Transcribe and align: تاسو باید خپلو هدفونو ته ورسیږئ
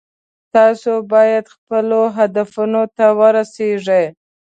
تاسو 0.53 0.91
باید 1.13 1.45
خپلو 1.55 2.01
هدفونو 2.17 2.83
ته 2.95 3.05
ورسیږئ 3.19 4.05